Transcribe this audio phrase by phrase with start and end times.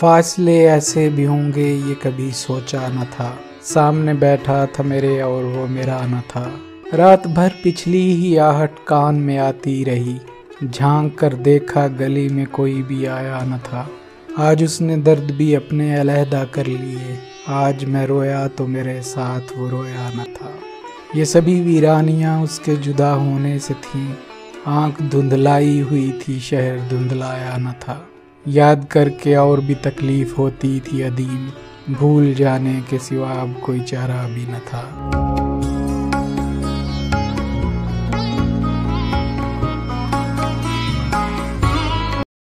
[0.00, 5.66] फासले ऐसे भी होंगे, ये कभी सोचा न था। सामने बैठा था मेरे और वो
[5.66, 6.60] मेरा न था।
[6.94, 10.16] रात भर पिछली ही आहट कान में आती रही।
[10.64, 13.88] झाँक कर देखा गली में कोई भी आया न था।
[14.38, 17.18] आज उसने दर्द भी अपने अलहदा कर लिए।
[17.48, 20.54] आज मैं रोया तो मेरे साथ वो रोया न था।
[21.16, 24.14] ये सभी वीरानियाँ उसके जुदा होने से थीं।
[24.66, 28.08] आँख धुंधलाई हुई थी, शहर धुंधलाया न था।
[28.48, 34.28] याद करके और भी तकलीफ़ होती थी अदीम। भूल जाने के सिवा अब कोई चारा
[34.28, 34.82] भी न था।